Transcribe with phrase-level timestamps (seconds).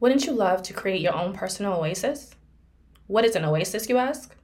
[0.00, 2.34] Wouldn't you love to create your own personal oasis?
[3.06, 4.34] What is an oasis, you ask?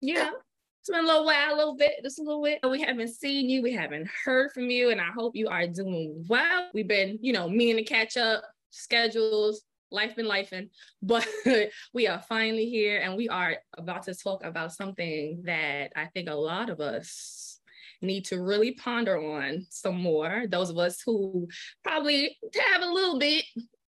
[0.00, 0.32] you know.
[0.80, 2.58] It's been a little while, a little bit, just a little bit.
[2.68, 6.24] We haven't seen you, we haven't heard from you, and I hope you are doing
[6.28, 6.70] well.
[6.74, 10.70] We've been, you know, meaning to catch up, schedules, life been lifing,
[11.02, 11.26] but
[11.94, 16.28] we are finally here and we are about to talk about something that I think
[16.28, 17.60] a lot of us
[18.02, 20.44] need to really ponder on some more.
[20.48, 21.48] Those of us who
[21.84, 22.36] probably
[22.72, 23.44] have a little bit,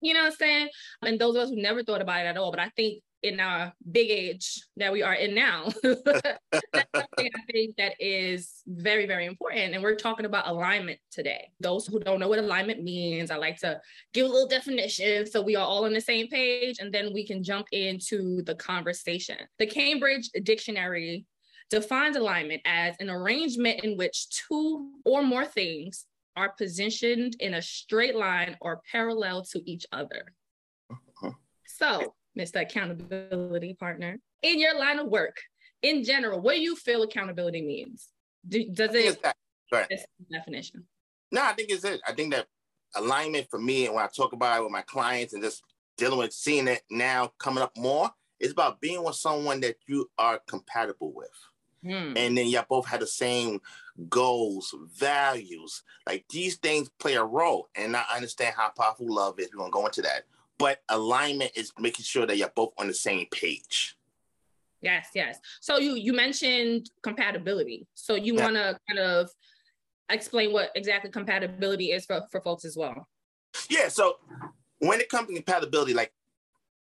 [0.01, 0.69] you know what I'm saying?
[1.01, 2.51] And those of us who never thought about it at all.
[2.51, 5.69] But I think in our big age that we are in now.
[5.83, 6.01] That's
[6.95, 9.73] something I think that is very, very important.
[9.73, 11.51] And we're talking about alignment today.
[11.59, 13.79] Those who don't know what alignment means, I like to
[14.13, 17.25] give a little definition so we are all on the same page and then we
[17.25, 19.37] can jump into the conversation.
[19.57, 21.25] The Cambridge Dictionary
[21.69, 27.61] defines alignment as an arrangement in which two or more things are positioned in a
[27.61, 30.33] straight line or parallel to each other.
[30.89, 31.31] Uh-huh.
[31.65, 32.61] So, Mr.
[32.61, 35.37] Accountability Partner, in your line of work,
[35.81, 38.09] in general, what do you feel accountability means?
[38.47, 39.19] Do, does it
[39.71, 39.87] right.
[40.31, 40.85] definition?
[41.31, 42.01] No, I think it's it.
[42.07, 42.47] I think that
[42.95, 45.61] alignment for me, and when I talk about it with my clients and just
[45.97, 48.09] dealing with seeing it now coming up more,
[48.39, 51.29] it's about being with someone that you are compatible with.
[51.83, 52.13] Hmm.
[52.15, 53.61] And then y'all both have the same
[54.09, 55.83] goals, values.
[56.07, 57.69] Like these things play a role.
[57.75, 59.49] And I understand how powerful love is.
[59.53, 60.23] We're gonna go into that
[60.59, 63.97] but alignment is making sure that you're both on the same page.
[64.81, 65.39] Yes, yes.
[65.61, 67.87] So you you mentioned compatibility.
[67.95, 68.43] So you yeah.
[68.43, 69.29] want to kind of
[70.09, 73.07] explain what exactly compatibility is for, for folks as well.
[73.69, 73.87] Yeah.
[73.87, 74.17] So
[74.79, 76.13] when it comes to compatibility, like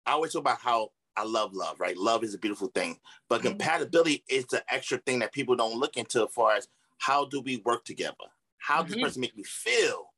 [0.06, 1.96] I always talk about how I love love, right?
[1.96, 2.98] Love is a beautiful thing,
[3.28, 3.48] but mm-hmm.
[3.48, 6.68] compatibility is the extra thing that people don't look into as far as
[6.98, 8.14] how do we work together?
[8.58, 8.86] How mm-hmm.
[8.86, 10.12] does this person make me feel?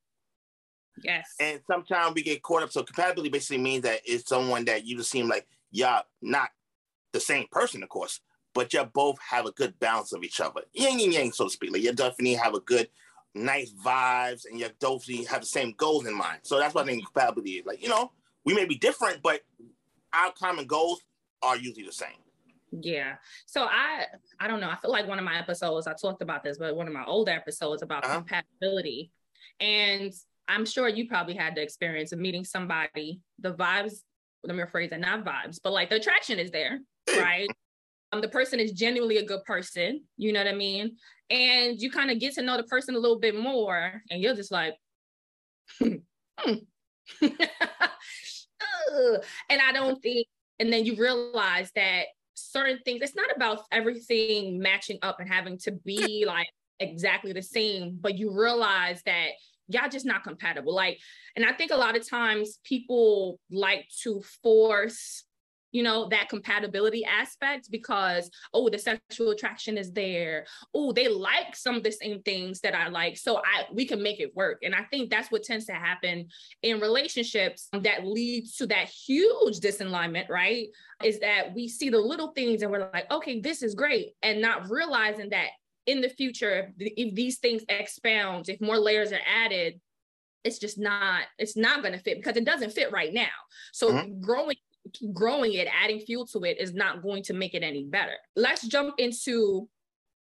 [1.02, 1.34] Yes.
[1.40, 2.72] And sometimes we get caught up.
[2.72, 6.50] So compatibility basically means that it's someone that you just seem like y'all not
[7.12, 8.20] the same person, of course,
[8.54, 10.62] but you both have a good balance of each other.
[10.72, 11.72] Yin and yang, so to speak.
[11.72, 12.88] Like you definitely have a good,
[13.34, 16.40] nice vibes, and you definitely have the same goals in mind.
[16.42, 17.66] So that's what I think compatibility is.
[17.66, 18.12] Like, you know,
[18.44, 19.40] we may be different, but
[20.12, 21.00] our common goals
[21.42, 22.08] are usually the same.
[22.72, 23.14] Yeah.
[23.46, 24.04] So I
[24.38, 24.70] I don't know.
[24.70, 27.04] I feel like one of my episodes I talked about this, but one of my
[27.04, 28.16] old episodes about uh-huh.
[28.16, 29.10] compatibility.
[29.58, 30.12] And
[30.48, 34.00] I'm sure you probably had the experience of meeting somebody, the vibes,
[34.42, 37.48] let me rephrase that, not vibes, but like the attraction is there, right?
[38.12, 40.96] Um, the person is genuinely a good person, you know what I mean?
[41.28, 44.34] And you kind of get to know the person a little bit more, and you're
[44.34, 44.74] just like,
[45.78, 45.94] hmm.
[49.48, 50.26] and I don't think,
[50.58, 55.58] and then you realize that certain things, it's not about everything matching up and having
[55.58, 56.48] to be like
[56.78, 59.28] exactly the same, but you realize that
[59.68, 60.74] y'all just not compatible.
[60.74, 60.98] Like,
[61.36, 65.24] and I think a lot of times people like to force
[65.72, 70.46] you know, that compatibility aspect because, oh, the sexual attraction is there.
[70.74, 73.16] Oh, they like some of the same things that I like.
[73.16, 74.60] So I we can make it work.
[74.62, 76.28] And I think that's what tends to happen
[76.62, 80.68] in relationships that leads to that huge disalignment, right?
[81.04, 84.14] Is that we see the little things and we're like, okay, this is great.
[84.22, 85.48] And not realizing that
[85.86, 89.80] in the future, if these things expound, if more layers are added,
[90.44, 93.28] it's just not it's not going to fit because it doesn't fit right now
[93.72, 94.20] so mm-hmm.
[94.20, 94.56] growing
[95.12, 98.14] growing it, adding fuel to it is not going to make it any better.
[98.36, 99.68] Let's jump into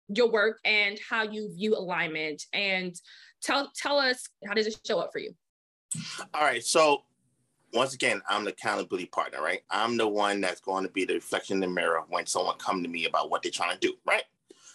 [0.09, 2.95] your work and how you view alignment and
[3.41, 5.33] tell tell us how does it show up for you?
[6.33, 6.63] All right.
[6.63, 7.03] So
[7.73, 9.61] once again, I'm the accountability partner, right?
[9.69, 12.83] I'm the one that's going to be the reflection in the mirror when someone come
[12.83, 14.23] to me about what they're trying to do, right?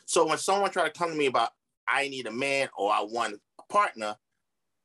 [0.04, 1.50] So when someone try to come to me about
[1.86, 4.16] I need a man or I want a partner,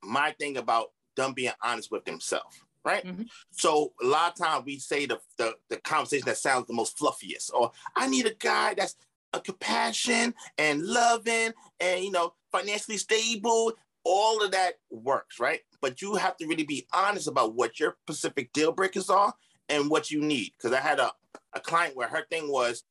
[0.03, 3.05] my thing about them being honest with themselves right?
[3.05, 3.23] Mm-hmm.
[3.51, 6.97] So a lot of times we say the, the, the conversation that sounds the most
[6.97, 8.95] fluffiest, or I need a guy that's
[9.33, 13.73] a compassion and loving and you know financially stable.
[14.05, 15.61] All of that works, right?
[15.81, 19.33] But you have to really be honest about what your specific deal breakers are
[19.69, 20.51] and what you need.
[20.57, 21.11] Because I had a,
[21.53, 22.83] a client where her thing was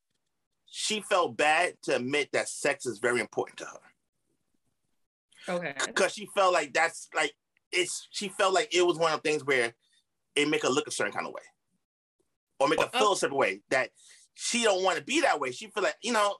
[0.74, 5.54] she felt bad to admit that sex is very important to her.
[5.56, 5.74] Okay.
[5.86, 7.34] Because she felt like that's like
[7.70, 9.74] it's she felt like it was one of the things where
[10.34, 11.42] it make her look a certain kind of way,
[12.60, 13.12] or make her feel oh.
[13.12, 13.90] a certain way that
[14.34, 15.52] she don't want to be that way.
[15.52, 16.36] She feel like you know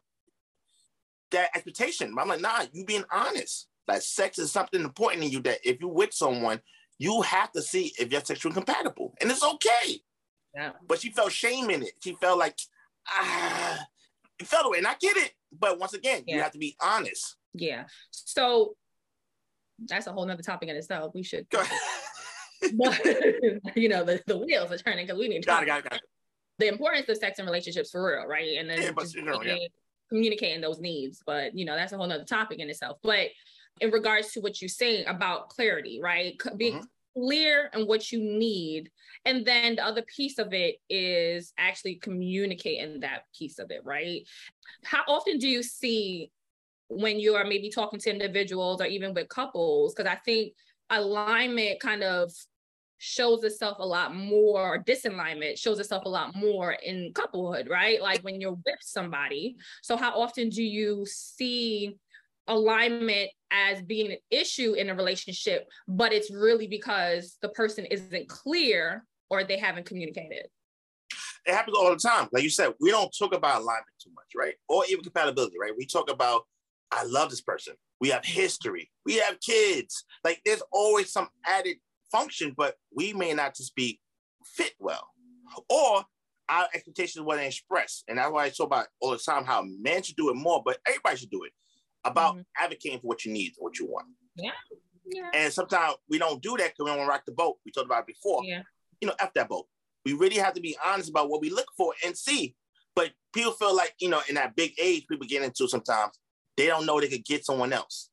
[1.31, 2.15] that expectation.
[2.15, 3.69] But I'm like, nah, you being honest.
[3.89, 6.61] Like sex is something important in you that if you with someone,
[6.99, 10.01] you have to see if you're sexually compatible, and it's okay.
[10.55, 10.71] Yeah.
[10.87, 11.93] But she felt shame in it.
[12.03, 12.57] She felt like
[13.09, 13.85] ah,
[14.39, 15.33] it felt away, and I get it.
[15.51, 16.37] But once again, yeah.
[16.37, 17.37] you have to be honest.
[17.55, 17.85] Yeah.
[18.11, 18.77] So
[19.89, 21.13] that's a whole nother topic in itself.
[21.15, 21.47] We should.
[22.75, 23.05] but
[23.77, 25.85] you know, the, the wheels are turning because we need to got it, got it,
[25.85, 26.03] got it.
[26.59, 28.59] the importance of sex and relationships for real, right?
[28.59, 29.57] And then yeah, but, you know, yeah.
[30.09, 31.23] communicating those needs.
[31.27, 32.99] But you know, that's a whole nother topic in itself.
[33.03, 33.29] But
[33.81, 36.41] in regards to what you're saying about clarity, right?
[36.57, 37.21] Being mm-hmm.
[37.21, 38.91] clear on what you need.
[39.25, 44.27] And then the other piece of it is actually communicating that piece of it, right?
[44.85, 46.31] How often do you see
[46.89, 49.95] when you are maybe talking to individuals or even with couples?
[49.95, 50.53] Because I think
[50.91, 52.31] alignment kind of
[53.05, 58.01] shows itself a lot more, disalignment shows itself a lot more in couplehood, right?
[58.01, 59.57] Like when you're with somebody.
[59.83, 61.99] So, how often do you see
[62.47, 68.29] alignment as being an issue in a relationship, but it's really because the person isn't
[68.29, 70.47] clear or they haven't communicated?
[71.45, 72.29] It happens all the time.
[72.31, 74.55] Like you said, we don't talk about alignment too much, right?
[74.69, 75.73] Or even compatibility, right?
[75.77, 76.43] We talk about,
[76.93, 77.75] I love this person.
[78.01, 78.93] We have history.
[79.05, 80.05] We have kids.
[80.23, 81.79] Like there's always some added
[82.13, 83.99] function, but we may not just be
[84.45, 85.09] fit well,
[85.69, 86.05] or
[86.49, 88.05] our expectations weren't expressed.
[88.09, 90.63] And that's why I talk about all the time how men should do it more,
[90.65, 91.53] but everybody should do it
[92.05, 92.65] about mm-hmm.
[92.65, 94.07] advocating for what you need, what you want.
[94.37, 94.51] Yeah.
[95.07, 95.31] Yeah.
[95.35, 97.57] And sometimes we don't do that because we don't want to rock the boat.
[97.65, 98.43] We talked about it before.
[98.45, 98.63] Yeah.
[99.01, 99.67] You know, F that boat.
[100.05, 102.55] We really have to be honest about what we look for and see.
[102.95, 106.13] But people feel like, you know, in that big age people get into sometimes,
[106.57, 108.11] they don't know they could get someone else.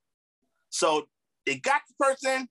[0.69, 1.07] So
[1.45, 2.47] they got the person,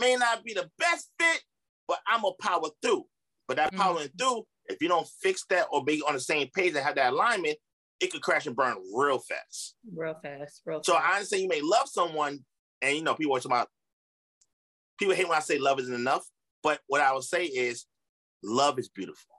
[0.00, 1.42] may not be the best fit,
[1.86, 3.04] but I'm gonna power through.
[3.46, 3.80] But that mm-hmm.
[3.80, 6.96] powering through, if you don't fix that or be on the same page and have
[6.96, 7.56] that alignment,
[8.00, 9.74] it could crash and burn real fast.
[9.94, 11.06] Real fast, real so fast.
[11.06, 12.40] I understand you may love someone,
[12.82, 13.68] and you know, people talk about
[14.98, 16.24] people hate when I say love isn't enough.
[16.62, 17.86] But what I would say is
[18.42, 19.34] love is beautiful.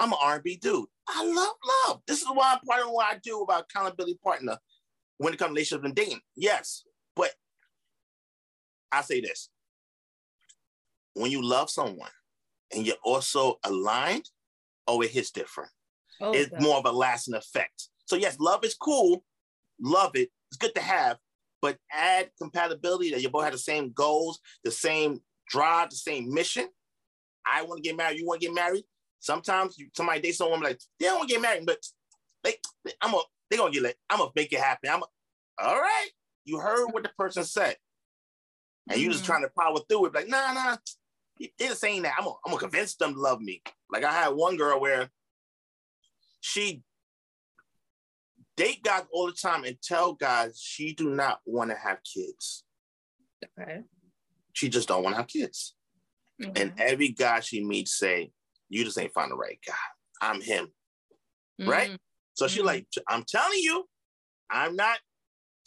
[0.00, 0.86] I'm an R&B dude.
[1.08, 1.54] I love
[1.88, 2.00] love.
[2.06, 4.58] This is why I'm part of what I do about accountability partner
[5.16, 6.20] when it comes to relationships and dating.
[6.36, 6.84] Yes,
[7.16, 7.30] but
[8.92, 9.48] I say this
[11.20, 12.10] when you love someone
[12.74, 14.28] and you're also aligned,
[14.86, 15.70] oh, it hits different.
[16.20, 16.62] Oh, it's God.
[16.62, 17.88] more of a lasting effect.
[18.06, 19.24] So, yes, love is cool.
[19.80, 20.30] Love it.
[20.50, 21.18] It's good to have,
[21.60, 26.32] but add compatibility that you both have the same goals, the same drive, the same
[26.32, 26.68] mission.
[27.46, 28.18] I want to get married.
[28.18, 28.84] You want to get married.
[29.20, 31.78] Sometimes you, somebody dates someone like they don't want to get married, but
[32.44, 32.54] they,
[33.02, 33.20] I'm a,
[33.50, 33.96] they gonna get it.
[34.08, 34.90] I'm gonna make it happen.
[34.90, 35.06] I'm a,
[35.62, 36.08] all right.
[36.44, 37.76] You heard what the person said
[38.88, 39.32] and you just mm-hmm.
[39.32, 40.14] trying to power through it.
[40.14, 40.76] Like, nah, nah,
[41.58, 42.14] they're saying that.
[42.18, 43.62] I'm gonna, I'm gonna convince them to love me.
[43.90, 45.10] Like I had one girl where
[46.40, 46.82] she
[48.56, 52.64] date guys all the time and tell guys she do not want to have kids.
[53.60, 53.82] Okay.
[54.52, 55.74] She just don't want to have kids.
[56.42, 56.60] Okay.
[56.60, 58.32] And every guy she meets say,
[58.68, 59.74] "You just ain't find the right guy.
[60.20, 60.68] I'm him."
[61.60, 61.70] Mm-hmm.
[61.70, 61.96] Right.
[62.34, 62.54] So mm-hmm.
[62.54, 63.84] she like, I'm telling you,
[64.50, 64.98] I'm not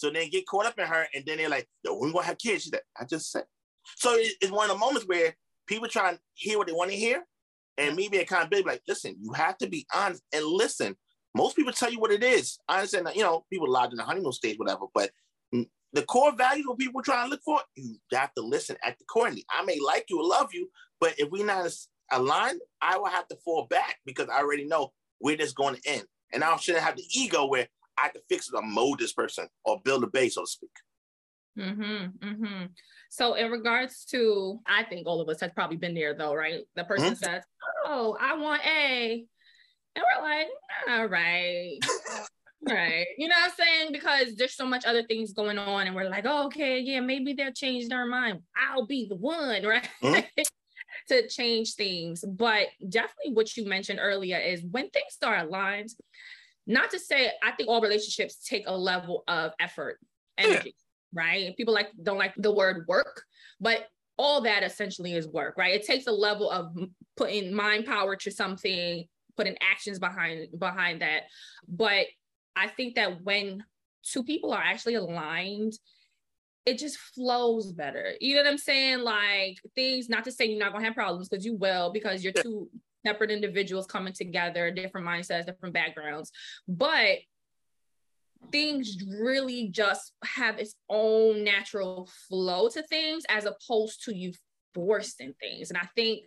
[0.01, 2.37] so they get caught up in her, and then they're like, "Yo, we're gonna have
[2.37, 3.43] kids." She's like, "I just said."
[3.97, 5.35] So it's one of the moments where
[5.71, 7.23] people try and hear what they want to hear,
[7.77, 10.95] And me being accountability, like, listen, you have to be honest and listen.
[11.33, 12.59] Most people tell you what it is.
[12.67, 15.11] I understand that, you know, people lodge in the honeymoon stage, whatever, but
[15.93, 19.05] the core values what people trying to look for, you have to listen at the
[19.05, 19.27] core.
[19.27, 21.71] I may like you or love you, but if we're not
[22.11, 25.81] aligned, I will have to fall back because I already know where this going to
[25.89, 26.03] end.
[26.33, 29.11] And I shouldn't have the ego where I have to fix it or mold this
[29.13, 30.71] person or build a base, so to speak.
[31.59, 32.65] Mm-hmm, mm-hmm.
[33.09, 36.61] So in regards to, I think all of us has probably been there though, right?
[36.75, 37.23] The person mm-hmm.
[37.23, 37.43] says,
[37.85, 39.25] "Oh, I want A,"
[39.95, 40.47] and we're like,
[40.89, 41.79] "All right."
[42.69, 45.95] right you know what i'm saying because there's so much other things going on and
[45.95, 49.87] we're like oh, okay yeah maybe they'll change their mind i'll be the one right
[50.03, 50.41] mm-hmm.
[51.07, 55.89] to change things but definitely what you mentioned earlier is when things are aligned
[56.67, 59.97] not to say i think all relationships take a level of effort
[60.37, 60.90] energy yeah.
[61.13, 63.23] Right people like don't like the word work
[63.59, 63.87] but
[64.17, 66.75] all that essentially is work right it takes a level of
[67.17, 69.05] putting mind power to something
[69.37, 71.23] putting actions behind behind that
[71.67, 72.05] but
[72.55, 73.63] I think that when
[74.03, 75.73] two people are actually aligned,
[76.65, 78.13] it just flows better.
[78.19, 78.99] You know what I'm saying?
[78.99, 82.33] Like things, not to say you're not gonna have problems because you will, because you're
[82.33, 82.69] two
[83.05, 86.31] separate individuals coming together, different mindsets, different backgrounds.
[86.67, 87.19] But
[88.51, 94.33] things really just have its own natural flow to things as opposed to you
[94.73, 95.69] forcing things.
[95.69, 96.23] And I think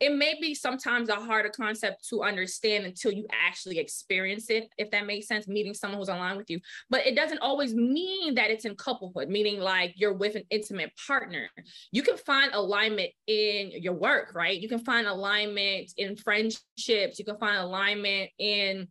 [0.00, 4.90] it may be sometimes a harder concept to understand until you actually experience it, if
[4.90, 6.58] that makes sense, meeting someone who's aligned with you.
[6.88, 10.92] But it doesn't always mean that it's in couplehood, meaning like you're with an intimate
[11.06, 11.50] partner.
[11.92, 14.58] You can find alignment in your work, right?
[14.58, 18.88] You can find alignment in friendships, you can find alignment in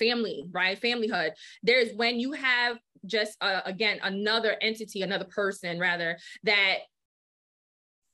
[0.00, 0.80] family, right?
[0.80, 1.30] Familyhood.
[1.62, 6.78] There's when you have just uh, again another entity, another person rather that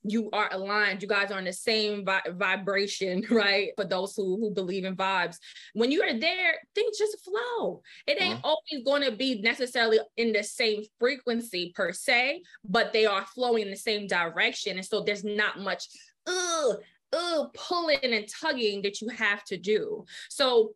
[0.09, 4.37] you are aligned you guys are in the same vi- vibration right for those who
[4.37, 5.37] who believe in vibes
[5.73, 8.55] when you are there things just flow it ain't uh-huh.
[8.55, 13.63] always going to be necessarily in the same frequency per se but they are flowing
[13.63, 15.87] in the same direction and so there's not much
[16.27, 16.77] ugh,
[17.13, 20.71] ugh, pulling and tugging that you have to do so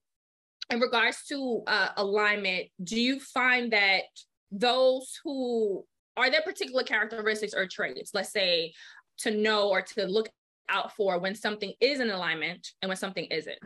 [0.72, 4.04] in regards to uh, alignment do you find that
[4.52, 5.86] those who
[6.18, 8.74] are there particular characteristics or traits let's say
[9.18, 10.30] to know or to look
[10.72, 13.60] out for when something is in alignment and when something isn't?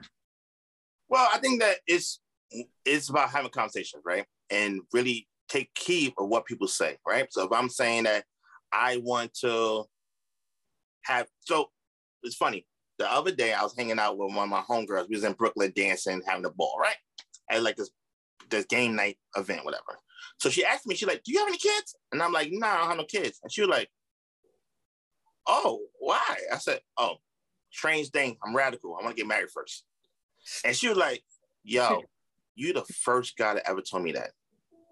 [1.08, 2.20] Well, I think that it's
[2.86, 4.26] it's about having conversations, right?
[4.50, 7.28] And really take key of what people say, right?
[7.32, 8.26] So if I'm saying that
[8.74, 9.86] I want to
[11.04, 11.70] have so
[12.24, 12.66] it's funny.
[12.98, 15.10] The other day I was hanging out with one of my homegirls.
[15.10, 16.96] We was in Brooklyn dancing, having a ball, right?
[17.50, 17.92] At like this
[18.50, 20.00] this game night event, whatever.
[20.40, 21.96] So she asked me, she's like, Do you have any kids?
[22.12, 23.40] And I'm like, No, nah, I don't have no kids.
[23.44, 23.90] And she was like,
[25.48, 26.38] oh, why?
[26.52, 27.16] I said, oh,
[27.72, 28.38] strange thing.
[28.44, 28.96] I'm radical.
[28.96, 29.84] I want to get married first.
[30.64, 31.24] And she was like,
[31.64, 32.02] yo,
[32.56, 34.32] you the first guy that ever told me that.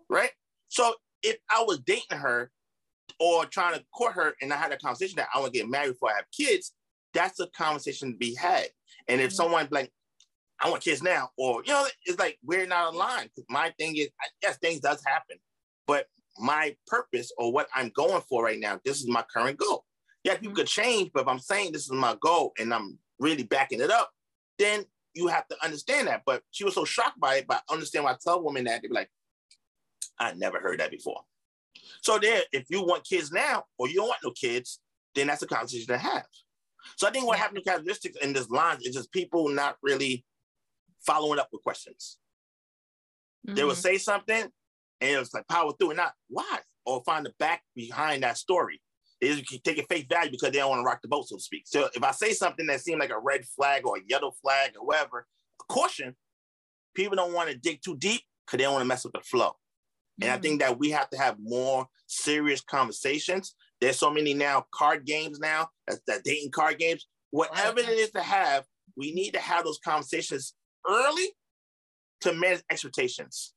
[0.10, 0.32] Right?
[0.70, 2.52] So if I was dating her
[3.20, 5.70] or trying to court her and I had a conversation that I want to get
[5.70, 6.74] married before I have kids,
[7.14, 8.68] that's a conversation to be had.
[9.08, 9.36] And if mm-hmm.
[9.36, 9.92] someone like,
[10.60, 13.30] I want kids now, or you know, it's like we're not aligned.
[13.50, 14.10] My thing is,
[14.42, 15.38] yes, things does happen,
[15.88, 16.06] but
[16.40, 19.86] my purpose or what I'm going for right now, this is my current goal
[20.24, 23.44] yeah, people could change, but if I'm saying this is my goal and I'm really
[23.44, 24.10] backing it up,
[24.58, 26.24] then you have to understand that.
[26.26, 28.82] But she was so shocked by it, but I understand why I tell women that,
[28.82, 29.10] they'd be like,
[30.20, 31.22] I never heard that before.
[32.02, 34.80] So there, if you want kids now or you don't want no kids,
[35.14, 36.26] then that's a conversation to have.
[36.98, 40.26] So I think what happened to characteristics in this line is just people not really
[41.06, 42.18] following up with questions.
[43.48, 43.56] Mm-hmm.
[43.56, 44.50] They will say something
[45.02, 48.38] and it was like power through and not why, or find the back behind that
[48.38, 48.82] story
[49.22, 51.42] is take a face value because they don't want to rock the boat, so to
[51.42, 51.64] speak.
[51.66, 54.74] So if I say something that seems like a red flag or a yellow flag
[54.80, 55.26] or whatever,
[55.70, 56.16] caution,
[56.94, 59.22] people don't want to dig too deep because they don't want to mess with the
[59.22, 59.50] flow.
[59.50, 60.24] Mm-hmm.
[60.24, 63.56] And I think that we have to have more serious conversations.
[63.84, 67.06] There's so many now card games now, that, that dating card games.
[67.32, 68.64] Whatever it is to have,
[68.96, 70.54] we need to have those conversations
[70.88, 71.28] early
[72.22, 73.54] to manage expectations.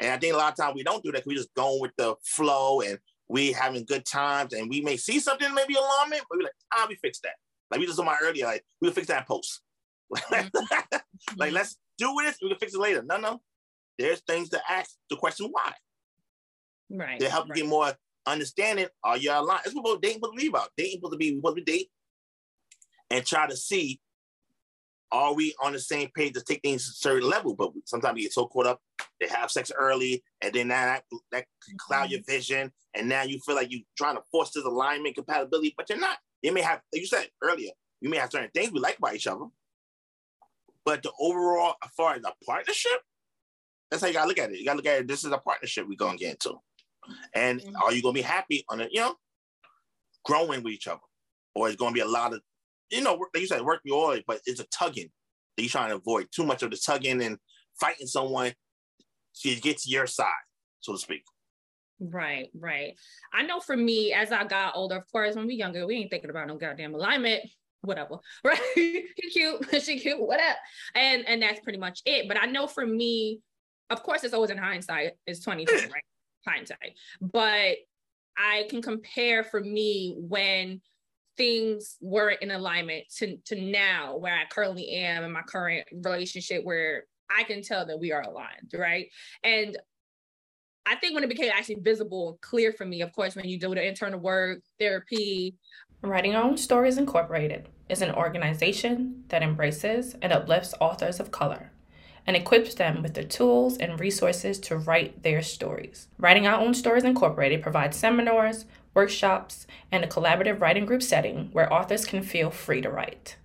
[0.00, 1.18] And I think a lot of times we don't do that.
[1.18, 4.96] Because we just go with the flow and we having good times and we may
[4.96, 7.34] see something maybe alarming, but we're like, ah, we fix that.
[7.70, 9.60] Like we just on my earlier, like we'll fix that post.
[10.12, 10.96] Mm-hmm.
[11.36, 13.04] like let's do this, we can fix it later.
[13.06, 13.40] No, no.
[13.96, 15.72] There's things to ask the question why.
[16.90, 17.20] Right.
[17.20, 17.56] To help right.
[17.56, 17.92] you get more
[18.26, 18.86] understanding.
[19.02, 19.62] Are you aligned?
[19.64, 20.70] That's what dating supposed to be about.
[20.76, 21.88] Dating supposed to be what we date
[23.10, 24.00] and try to see
[25.14, 27.54] are we on the same page to take things to a certain level?
[27.54, 28.80] But sometimes we get so caught up,
[29.20, 32.32] they have sex early, and then that that can cloud your mm-hmm.
[32.32, 36.00] vision, and now you feel like you're trying to force this alignment, compatibility, but you're
[36.00, 36.18] not.
[36.42, 39.14] You may have, like you said earlier, you may have certain things we like about
[39.14, 39.46] each other,
[40.84, 43.00] but the overall, as far as a partnership,
[43.90, 44.58] that's how you gotta look at it.
[44.58, 45.08] You gotta look at it.
[45.08, 46.58] This is a partnership we're gonna get into,
[47.34, 47.76] and mm-hmm.
[47.76, 48.90] are you gonna be happy on it?
[48.92, 49.14] You know,
[50.24, 51.00] growing with each other,
[51.54, 52.40] or it's gonna be a lot of,
[52.90, 55.10] you know, like you said, work your oil, but it's a tugging
[55.56, 56.28] that you're trying to avoid.
[56.34, 57.38] Too much of the tugging and
[57.78, 58.52] fighting someone
[59.42, 60.30] to get to your side,
[60.80, 61.24] so to speak.
[62.00, 62.94] Right, right.
[63.32, 66.10] I know for me, as I got older, of course, when we younger, we ain't
[66.10, 67.44] thinking about no goddamn alignment,
[67.82, 68.18] whatever.
[68.44, 68.60] Right?
[68.74, 70.56] he cute, she cute, whatever.
[70.94, 72.28] And and that's pretty much it.
[72.28, 73.40] But I know for me,
[73.90, 76.02] of course, it's always in hindsight, it's 2020, right?
[76.46, 76.96] Hindsight.
[77.20, 77.76] But
[78.36, 80.80] I can compare for me when
[81.36, 86.64] things weren't in alignment to, to now where I currently am in my current relationship
[86.64, 89.08] where I can tell that we are aligned, right?
[89.42, 89.76] And
[90.86, 93.58] I think when it became actually visible and clear for me, of course, when you
[93.58, 95.56] do the internal work, therapy.
[96.02, 101.72] Writing Our Own Stories Incorporated is an organization that embraces and uplifts authors of color
[102.26, 106.08] and equips them with the tools and resources to write their stories.
[106.18, 108.64] Writing Our Own Stories Incorporated provides seminars,
[108.94, 113.36] workshops, and a collaborative writing group setting where authors can feel free to write.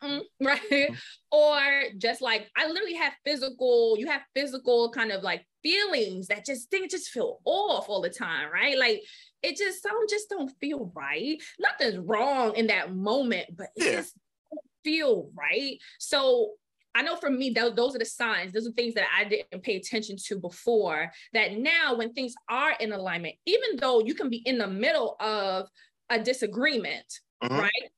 [0.02, 0.60] uh-uh, right?
[0.70, 0.94] Mm-hmm.
[1.32, 6.44] Or just like I literally have physical, you have physical kind of like feelings that
[6.44, 8.78] just things just feel off all the time, right?
[8.78, 9.02] Like
[9.42, 11.40] it just some just don't feel right.
[11.58, 13.92] Nothing's wrong in that moment, but it yeah.
[13.92, 14.14] just
[14.50, 15.78] don't feel right.
[15.98, 16.52] So
[16.94, 18.52] I know for me, those, those are the signs.
[18.52, 21.12] Those are things that I didn't pay attention to before.
[21.32, 25.16] That now, when things are in alignment, even though you can be in the middle
[25.20, 25.68] of
[26.10, 27.06] a disagreement,
[27.42, 27.56] mm-hmm.
[27.56, 27.90] right?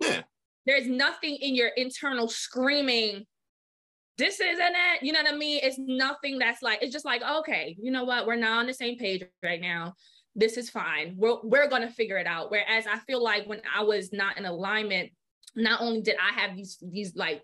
[0.00, 0.20] Yeah.
[0.66, 3.26] There's nothing in your internal screaming,
[4.18, 5.02] this isn't it.
[5.02, 5.60] You know what I mean?
[5.62, 8.26] It's nothing that's like, it's just like, okay, you know what?
[8.26, 9.94] We're not on the same page right now
[10.38, 11.14] this is fine.
[11.16, 12.50] We're, we're going to figure it out.
[12.50, 15.10] Whereas I feel like when I was not in alignment,
[15.56, 17.42] not only did I have these, these like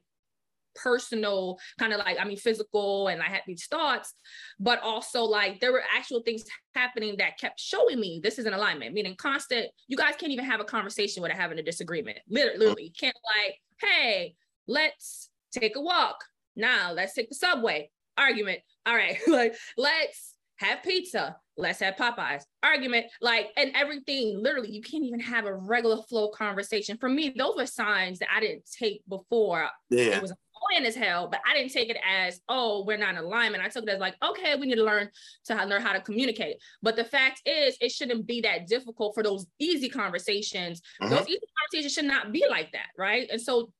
[0.76, 4.14] personal kind of like, I mean, physical and I had these thoughts,
[4.60, 6.44] but also like there were actual things
[6.76, 10.44] happening that kept showing me this is an alignment, meaning constant, you guys can't even
[10.44, 12.18] have a conversation without having a disagreement.
[12.28, 14.36] Literally, literally can't like, hey,
[14.68, 16.24] let's take a walk.
[16.56, 17.90] Now let's take the subway.
[18.16, 18.60] Argument.
[18.86, 19.18] All right.
[19.26, 24.40] like, let's have pizza let's have Popeyes argument, like, and everything.
[24.42, 26.96] Literally, you can't even have a regular flow conversation.
[26.98, 29.68] For me, those were signs that I didn't take before.
[29.90, 30.16] Yeah.
[30.16, 33.18] It was annoying as hell, but I didn't take it as, oh, we're not in
[33.18, 33.62] alignment.
[33.62, 35.10] I took it as like, okay, we need to learn
[35.46, 36.56] to learn how to communicate.
[36.82, 40.80] But the fact is, it shouldn't be that difficult for those easy conversations.
[41.00, 41.16] Uh-huh.
[41.16, 43.28] Those easy conversations should not be like that, right?
[43.30, 43.70] And so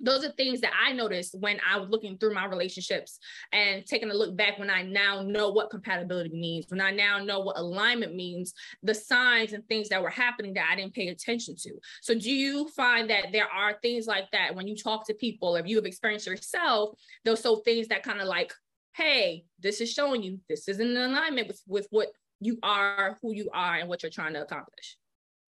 [0.00, 3.18] those are things that I noticed when I was looking through my relationships
[3.52, 7.18] and taking a look back when I now know what compatibility means, when I now
[7.18, 11.08] know what alignment means, the signs and things that were happening that I didn't pay
[11.08, 11.72] attention to.
[12.00, 15.56] So, do you find that there are things like that when you talk to people,
[15.56, 18.52] if you have experienced yourself, those so things that kind of like,
[18.94, 22.08] hey, this is showing you this is in alignment with, with what
[22.40, 24.96] you are, who you are, and what you're trying to accomplish?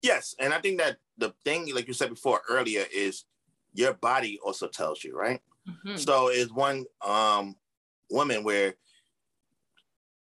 [0.01, 0.35] Yes.
[0.39, 3.25] And I think that the thing, like you said before earlier, is
[3.75, 5.41] your body also tells you, right?
[5.67, 5.97] Mm-hmm.
[5.97, 7.55] So is one um
[8.09, 8.75] woman where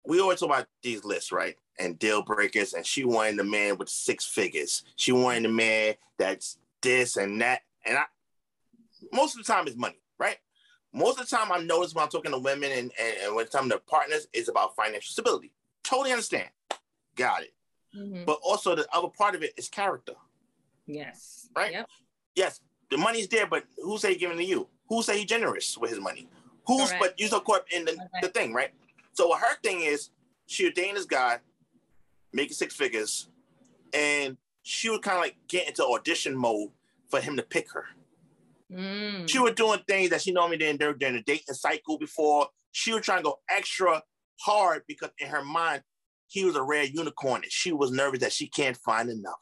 [0.05, 1.55] we always talk about these lists, right?
[1.79, 2.73] And deal breakers.
[2.73, 4.83] And she wanted the man with six figures.
[4.95, 7.61] She wanted the man that's this and that.
[7.85, 8.03] And I,
[9.11, 10.37] most of the time, is money, right?
[10.93, 13.47] Most of the time, I notice when I'm talking to women and, and, and when
[13.53, 15.53] I'm to partners, is about financial stability.
[15.83, 16.49] Totally understand.
[17.15, 17.53] Got it.
[17.97, 18.25] Mm-hmm.
[18.25, 20.13] But also, the other part of it is character.
[20.85, 21.49] Yes.
[21.55, 21.71] Right?
[21.71, 21.89] Yep.
[22.35, 22.59] Yes,
[22.93, 24.67] the money's there, but who say he giving to you?
[24.89, 26.27] Who say he generous with his money?
[26.67, 27.01] Who's Correct.
[27.01, 28.71] but you so caught in the, the thing, right?
[29.13, 30.09] So what her thing is,
[30.45, 31.39] she dating this guy,
[32.31, 33.27] making six figures,
[33.93, 36.69] and she would kind of like get into audition mode
[37.09, 37.85] for him to pick her.
[38.71, 39.29] Mm.
[39.29, 42.47] She was doing things that she normally didn't do during the dating cycle before.
[42.71, 44.01] She was trying to go extra
[44.39, 45.83] hard because in her mind,
[46.27, 49.35] he was a rare unicorn and she was nervous that she can't find another.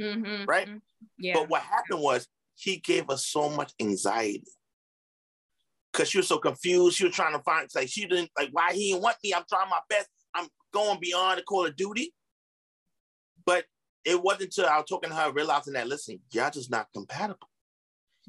[0.00, 0.44] Mm-hmm.
[0.48, 0.66] Right?
[0.66, 0.78] Mm-hmm.
[1.18, 1.34] Yeah.
[1.34, 2.26] But what happened was
[2.60, 4.44] he gave us so much anxiety
[5.92, 6.96] because she was so confused.
[6.96, 9.32] She was trying to find like she didn't like why he didn't want me.
[9.34, 10.08] I'm trying my best.
[10.34, 12.12] I'm going beyond the call of duty.
[13.46, 13.64] But
[14.04, 17.48] it wasn't until I was talking to her realizing that listen, y'all just not compatible.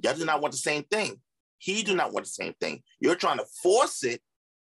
[0.02, 1.20] Y'all do not want the same thing.
[1.58, 2.82] He do not want the same thing.
[3.00, 4.22] You're trying to force it,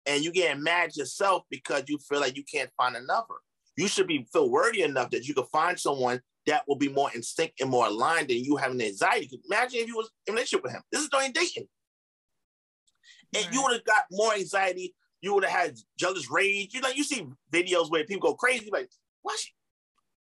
[0.05, 3.35] and you get mad yourself because you feel like you can't find another.
[3.77, 7.09] You should be feel worthy enough that you can find someone that will be more
[7.13, 9.41] in sync and more aligned than you having anxiety.
[9.45, 10.81] Imagine if you was in a relationship with him.
[10.91, 11.67] This is during dating.
[13.35, 13.53] And right.
[13.53, 14.95] you would have got more anxiety.
[15.21, 16.73] You would have had jealous rage.
[16.73, 18.89] You know, you see videos where people go crazy, like,
[19.23, 19.51] why she?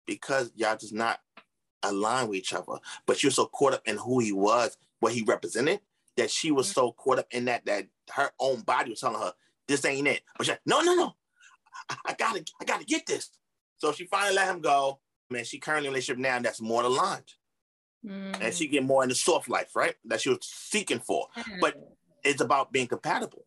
[0.05, 1.19] Because y'all just not
[1.83, 2.79] align with each other.
[3.07, 5.81] But you're so caught up in who he was, what he represented,
[6.17, 6.73] that she was mm-hmm.
[6.81, 9.33] so caught up in that that her own body was telling her,
[9.67, 10.21] this ain't it.
[10.37, 11.13] But she, no, no, no.
[11.89, 13.31] I, I gotta, I gotta get this.
[13.77, 14.99] So she finally let him go.
[15.31, 17.33] Man, she currently in a relationship now that's more aligned.
[18.05, 18.41] Mm.
[18.41, 19.95] And she get more in the soft life, right?
[20.05, 21.27] That she was seeking for.
[21.37, 21.59] Mm.
[21.61, 21.75] But
[22.23, 23.45] it's about being compatible.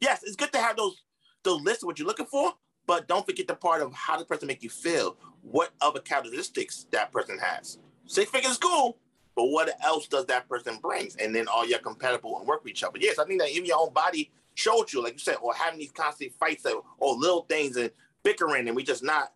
[0.00, 1.02] Yes, it's good to have those
[1.42, 2.52] those lists of what you're looking for,
[2.86, 5.16] but don't forget the part of how the person make you feel.
[5.42, 7.78] What other characteristics that person has.
[8.06, 8.98] Six figures is cool,
[9.36, 11.14] but what else does that person brings?
[11.16, 12.98] And then all you're compatible and work with each other.
[13.00, 15.78] Yes, I think that even your own body showed you, like you said, or having
[15.78, 17.90] these constant fights or, or little things and
[18.24, 19.32] bickering, and we just not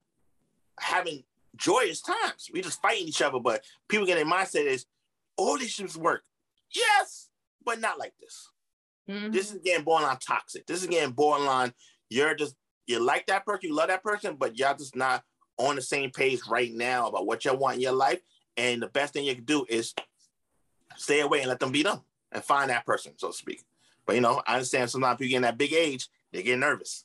[0.81, 1.23] having
[1.57, 2.51] joyous times.
[2.53, 4.87] We just fighting each other, but people get their mindset is
[5.37, 6.23] all these relationships work.
[6.75, 7.29] Yes,
[7.65, 8.51] but not like this.
[9.09, 9.33] Mm-hmm.
[9.33, 10.67] This is getting borderline toxic.
[10.67, 11.73] This is getting borderline.
[12.09, 12.55] You're just
[12.87, 15.23] you like that person, you love that person, but y'all just not
[15.57, 18.21] on the same page right now about what y'all want in your life.
[18.57, 19.95] And the best thing you can do is
[20.97, 22.01] stay away and let them be them
[22.33, 23.63] and find that person, so to speak.
[24.07, 27.05] But you know, I understand sometimes people get in that big age, they get nervous.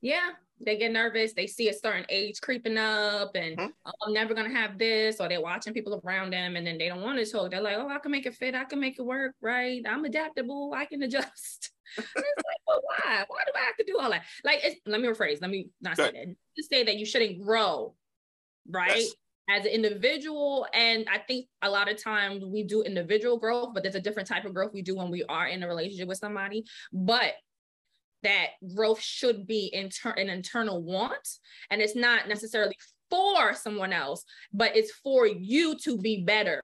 [0.00, 0.30] Yeah,
[0.64, 1.32] they get nervous.
[1.32, 3.70] They see a certain age creeping up, and mm-hmm.
[3.86, 6.88] oh, I'm never gonna have this, or they're watching people around them, and then they
[6.88, 7.50] don't want to talk.
[7.50, 8.54] They're like, "Oh, I can make it fit.
[8.54, 9.34] I can make it work.
[9.40, 9.82] Right?
[9.88, 10.72] I'm adaptable.
[10.74, 13.24] I can adjust." it's like, well, why?
[13.28, 14.24] Why do I have to do all that?
[14.44, 15.40] Like, let me rephrase.
[15.40, 16.36] Let me not say that.
[16.56, 17.94] Just say that you shouldn't grow,
[18.68, 18.96] right?
[18.96, 19.14] Yes.
[19.50, 23.82] As an individual, and I think a lot of times we do individual growth, but
[23.82, 26.16] there's a different type of growth we do when we are in a relationship with
[26.16, 26.64] somebody.
[26.94, 27.34] But
[28.24, 31.28] that growth should be inter- an internal want
[31.70, 32.76] and it's not necessarily
[33.10, 36.60] for someone else but it's for you to be better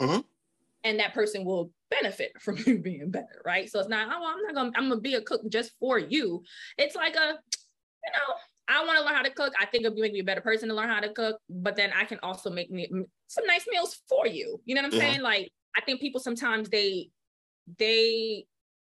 [0.00, 0.20] mm-hmm.
[0.84, 4.42] and that person will benefit from you being better right so it's not oh i'm
[4.42, 6.42] not gonna i'm gonna be a cook just for you
[6.78, 8.34] it's like a you know
[8.68, 9.52] I want to learn how to cook.
[9.60, 11.92] I think it'll make me a better person to learn how to cook, but then
[11.94, 12.88] I can also make me
[13.28, 14.60] some nice meals for you.
[14.64, 15.06] You know what I'm yeah.
[15.06, 15.20] saying?
[15.20, 17.10] Like I think people sometimes they
[17.78, 18.46] they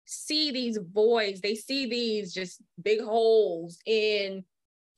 [0.06, 4.44] see these voids, they see these just big holes in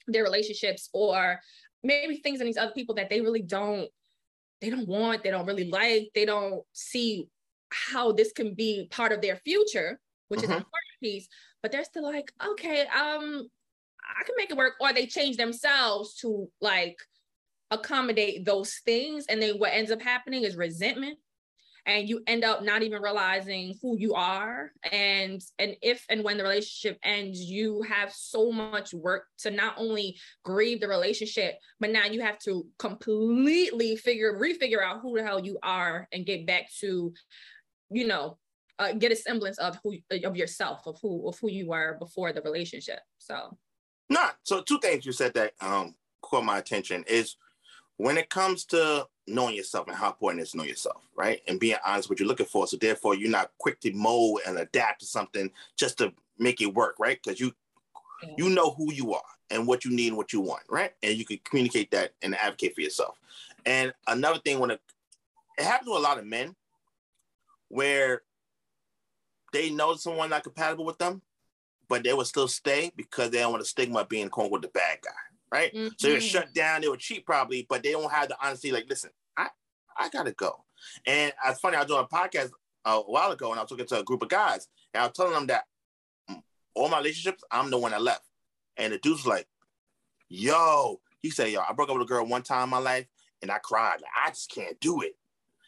[0.06, 1.40] their relationships or
[1.82, 3.88] maybe things in these other people that they really don't
[4.60, 7.28] they don't want, they don't really like, they don't see
[7.70, 10.50] how this can be part of their future, which mm-hmm.
[10.50, 11.28] is an important piece,
[11.62, 13.48] but they're still like, okay, um,
[14.02, 14.74] I can make it work.
[14.80, 16.98] Or they change themselves to like
[17.70, 19.26] accommodate those things.
[19.28, 21.18] And then what ends up happening is resentment
[21.86, 24.72] and you end up not even realizing who you are.
[24.90, 29.74] And and if and when the relationship ends you have so much work to not
[29.76, 35.24] only grieve the relationship but now you have to completely figure refigure out who the
[35.24, 37.12] hell you are and get back to
[37.90, 38.38] you know
[38.78, 42.32] uh, get a semblance of who of yourself of who of who you were before
[42.32, 43.00] the relationship.
[43.18, 43.56] So.
[44.10, 47.36] Not so two things you said that um caught my attention is
[47.96, 51.40] when it comes to knowing yourself and how important it is to know yourself, right?
[51.46, 52.66] And being honest with what you're looking for.
[52.66, 56.74] So therefore you're not quick to mold and adapt to something just to make it
[56.74, 57.18] work, right?
[57.22, 57.52] Because you
[58.22, 58.34] yeah.
[58.36, 60.92] you know who you are and what you need and what you want, right?
[61.02, 63.18] And you can communicate that and advocate for yourself.
[63.64, 64.80] And another thing when it,
[65.58, 66.54] it happens to a lot of men
[67.68, 68.22] where
[69.52, 71.22] they know someone not compatible with them,
[71.88, 74.62] but they would still stay because they don't want the stigma of being quote with
[74.62, 75.10] the bad guy,
[75.52, 75.74] right?
[75.74, 75.88] Mm-hmm.
[75.98, 76.80] So they're shut down.
[76.80, 78.72] They were cheap probably, but they don't have the honesty.
[78.72, 79.48] Like, listen, I
[79.96, 80.64] I gotta go.
[81.06, 81.76] And it's funny.
[81.76, 82.50] I was doing a podcast
[82.84, 85.16] a while ago, and I was talking to a group of guys, and I was
[85.16, 85.64] telling them that
[86.74, 88.24] all my relationships, I'm the one that left.
[88.76, 89.48] And the dude's like,
[90.28, 93.06] "Yo," he said, "Yo, I broke up with a girl one time in my life,
[93.42, 94.00] and I cried.
[94.00, 95.16] Like, I just can't do it."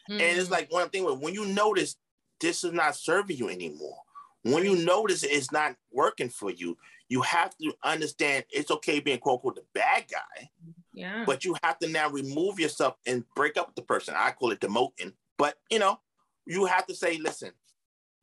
[0.09, 0.21] Mm-hmm.
[0.21, 0.51] And it's mm.
[0.51, 1.97] like one thing when you notice
[2.39, 3.97] this is not serving you anymore
[4.43, 6.77] when you notice it's not working for you,
[7.11, 10.49] you have to understand it's okay being quote unquote the bad guy.
[10.93, 11.25] Yeah.
[11.25, 14.13] But you have to now remove yourself and break up with the person.
[14.17, 15.11] I call it demoting.
[15.37, 15.99] But you know,
[16.45, 17.51] you have to say, listen,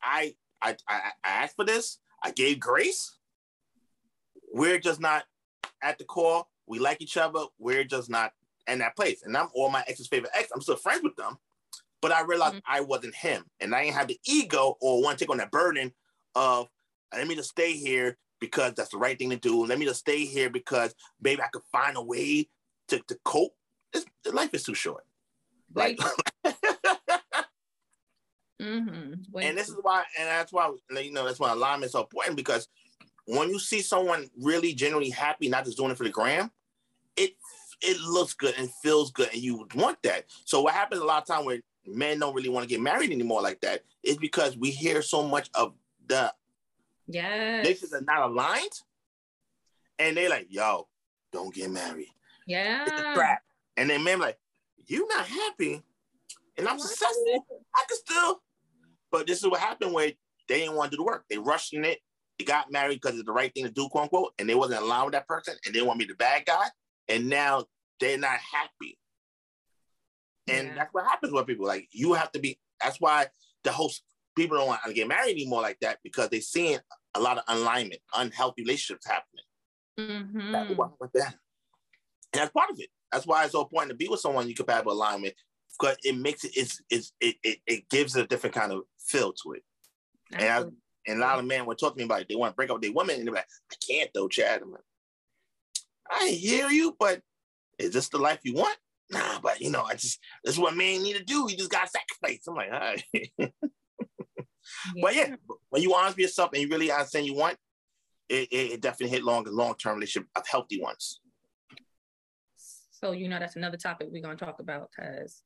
[0.02, 1.98] I I I, I asked for this.
[2.24, 3.18] I gave grace.
[4.54, 5.24] We're just not
[5.82, 6.46] at the core.
[6.66, 7.40] We like each other.
[7.58, 8.32] We're just not
[8.66, 9.22] in that place.
[9.22, 10.48] And I'm all my ex's favorite ex.
[10.54, 11.36] I'm still friends with them.
[12.00, 12.72] But I realized mm-hmm.
[12.74, 13.44] I wasn't him.
[13.60, 15.92] And I didn't have the ego or want to take on that burden
[16.34, 16.68] of
[17.14, 19.64] let me just stay here because that's the right thing to do.
[19.64, 22.48] Let me just stay here because maybe I could find a way
[22.88, 23.54] to, to cope.
[23.92, 25.04] This, life is too short.
[25.74, 25.98] Like,
[28.60, 29.38] mm-hmm.
[29.40, 32.36] and this is why, and that's why you know that's why alignment is so important
[32.36, 32.68] because
[33.26, 36.50] when you see someone really genuinely happy, not just doing it for the gram,
[37.16, 37.32] it
[37.82, 40.24] it looks good and feels good, and you would want that.
[40.44, 43.10] So what happens a lot of time when men don't really want to get married
[43.10, 45.74] anymore like that is because we hear so much of
[46.06, 46.32] the
[47.08, 48.72] yeah nations are not aligned,
[49.98, 50.86] and they like, yo,
[51.32, 52.08] don't get married.
[52.46, 53.42] Yeah, it's a trap.
[53.76, 54.38] And then men like,
[54.86, 55.82] you not happy,
[56.56, 57.46] and I'm successful.
[57.74, 58.42] I can still.
[59.10, 60.12] But this is what happened where
[60.48, 61.24] they didn't want to do the work.
[61.30, 61.98] They rushed in it.
[62.38, 64.82] They got married because it's the right thing to do, quote unquote, and they wasn't
[64.82, 66.66] aligned with that person, and they want me the bad guy,
[67.08, 67.64] and now
[68.00, 68.98] they're not happy.
[70.48, 70.74] And yeah.
[70.76, 71.66] that's what happens with people.
[71.66, 72.58] Like you have to be.
[72.80, 73.26] That's why
[73.64, 73.90] the whole
[74.38, 76.78] people don't want to get married anymore like that because they're seeing
[77.14, 79.44] a lot of alignment, unhealthy relationships happening.
[79.98, 80.52] Mm-hmm.
[80.52, 80.70] That's
[81.00, 81.34] with that.
[82.32, 82.88] And that's part of it.
[83.12, 85.34] That's why it's so important to be with someone you compatible alignment
[85.78, 88.82] because it makes it it's, it's it, it, it gives it a different kind of
[88.98, 89.62] feel to it.
[90.32, 90.58] And, I,
[91.10, 92.28] and a lot of men were talking to me about it.
[92.28, 94.62] They want to break up with their women and they're like, I can't though, Chad.
[94.62, 94.80] I'm like,
[96.10, 97.22] I hear you, but
[97.78, 98.76] is this the life you want?
[99.10, 101.46] Nah, but you know, I just this is what men need to do.
[101.48, 102.46] You just gotta sacrifice.
[102.46, 103.52] I'm like, all right.
[104.94, 105.02] Yeah.
[105.02, 105.34] But yeah,
[105.70, 107.56] when you honest with yourself and you really understand you want,
[108.28, 111.20] it, it, it definitely hit long long term relationship of healthy ones.
[112.90, 115.42] So you know that's another topic we're gonna talk about because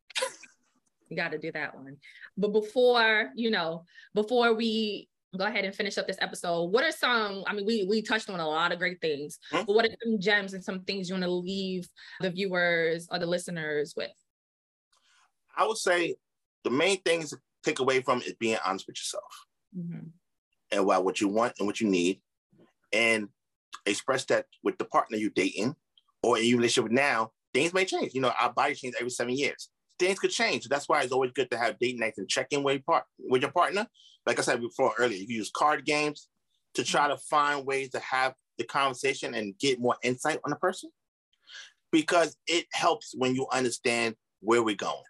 [1.08, 1.96] you got to do that one.
[2.36, 6.92] But before you know, before we go ahead and finish up this episode, what are
[6.92, 7.44] some?
[7.46, 9.64] I mean, we we touched on a lot of great things, mm-hmm.
[9.66, 11.88] but what are some gems and some things you want to leave
[12.20, 14.10] the viewers or the listeners with?
[15.56, 16.16] I would say
[16.64, 19.46] the main things take away from is being honest with yourself
[19.76, 20.08] mm-hmm.
[20.70, 22.20] and about what you want and what you need,
[22.92, 23.28] and
[23.86, 25.74] express that with the partner you're dating
[26.22, 27.30] or in your relationship now.
[27.54, 28.14] Things may change.
[28.14, 29.68] You know, our body changes every seven years.
[29.98, 30.68] Things could change.
[30.68, 33.04] That's why it's always good to have date nights and check in with your, part-
[33.18, 33.86] with your partner.
[34.26, 36.28] Like I said before earlier, you can use card games
[36.74, 40.56] to try to find ways to have the conversation and get more insight on the
[40.56, 40.90] person
[41.90, 45.02] because it helps when you understand where we're going.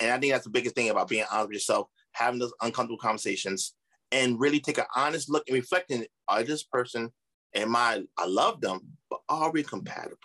[0.00, 2.98] And I think that's the biggest thing about being honest with yourself, having those uncomfortable
[2.98, 3.74] conversations,
[4.12, 7.10] and really take an honest look and reflecting: Are this person?
[7.54, 8.02] Am I?
[8.18, 8.80] I love them,
[9.10, 10.18] but are we compatible?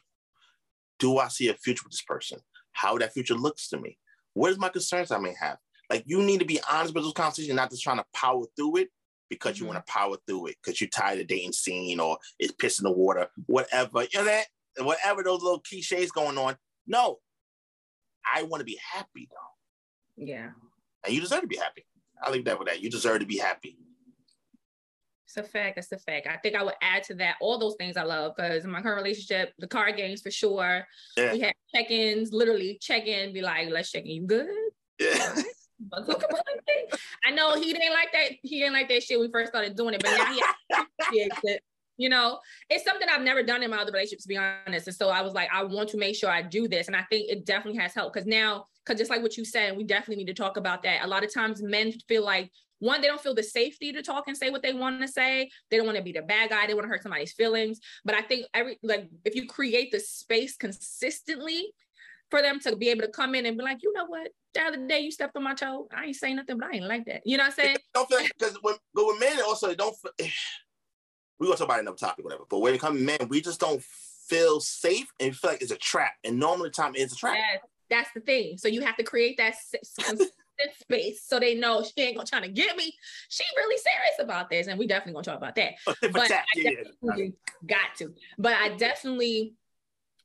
[1.00, 2.40] Do I see a future with this person?
[2.74, 3.98] How that future looks to me?
[4.34, 5.58] What is my concerns I may have?
[5.90, 8.78] Like you need to be honest with those conversations, not just trying to power through
[8.78, 8.90] it
[9.30, 9.66] because mm-hmm.
[9.66, 12.84] you want to power through it because you're tired of dating scene or it's pissing
[12.84, 14.04] the water, whatever.
[14.04, 14.46] You know that
[14.80, 16.56] whatever those little cliches going on.
[16.88, 17.18] No,
[18.34, 19.51] I want to be happy though.
[20.22, 20.52] Yeah.
[21.04, 21.86] And you deserve to be happy.
[22.24, 22.82] I'll leave that with that.
[22.82, 23.78] You deserve to be happy.
[25.26, 25.78] It's a fact.
[25.78, 26.28] It's a fact.
[26.28, 28.82] I think I would add to that all those things I love because in my
[28.82, 30.86] current relationship, the card games for sure.
[31.18, 31.34] Yeah.
[31.34, 34.12] We had check-ins, literally check-in, be like, let's check in.
[34.12, 34.50] You good?
[35.00, 35.36] Yeah.
[37.26, 38.32] I know he didn't like that.
[38.44, 40.44] He didn't like that shit when we first started doing it, but now he
[41.00, 41.64] appreciates it.
[41.98, 44.88] You know, it's something I've never done in my other relationships, to be honest.
[44.88, 46.88] And so I was like, I want to make sure I do this.
[46.88, 49.78] And I think it definitely has helped because now because just like what you said,
[49.78, 51.04] we definitely need to talk about that.
[51.04, 54.24] A lot of times men feel like one, they don't feel the safety to talk
[54.28, 55.52] and say what they want to say.
[55.70, 56.66] They don't want to be the bad guy.
[56.66, 57.80] They want to hurt somebody's feelings.
[58.04, 61.72] But I think every like if you create the space consistently
[62.32, 64.62] for them to be able to come in and be like, you know what, the
[64.62, 65.88] other day you stepped on my toe.
[65.96, 67.22] I ain't saying nothing, but I ain't like that.
[67.24, 67.78] You know what I'm saying?
[67.94, 69.96] Don't feel because when but with men also don't.
[71.42, 72.44] We gonna talk about another topic, whatever.
[72.50, 75.72] But when it comes to men, we just don't feel safe and feel like it's
[75.72, 76.14] a trap.
[76.24, 77.36] And normally, the time is a trap.
[77.36, 78.58] Yes that's the thing.
[78.58, 79.54] So you have to create that
[80.80, 82.96] space so they know she ain't gonna try to get me.
[83.30, 85.74] She really serious about this, and we definitely gonna talk about that.
[86.12, 87.34] but I definitely
[87.68, 88.14] got to.
[88.40, 89.54] But I definitely,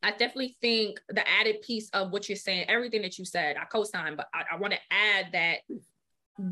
[0.03, 3.65] I definitely think the added piece of what you're saying, everything that you said, I
[3.65, 5.59] co-sign, but I, I want to add that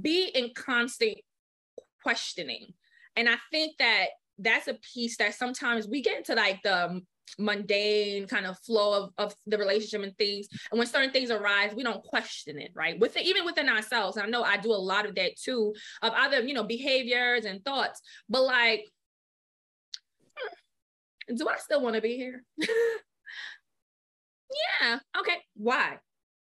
[0.03, 1.19] be in constant
[2.03, 2.75] questioning.
[3.17, 4.07] And I think that
[4.39, 7.03] that's a piece that sometimes we get into like the um,
[7.39, 10.49] mundane kind of flow of, of the relationship and things.
[10.71, 12.99] And when certain things arise, we don't question it, right?
[12.99, 14.19] With even within ourselves.
[14.19, 17.65] I know I do a lot of that too, of other, you know, behaviors and
[17.65, 18.01] thoughts.
[18.29, 18.89] But like,
[21.35, 22.43] do I still want to be here?
[22.59, 22.69] yeah.
[25.19, 25.37] Okay.
[25.57, 25.99] Why?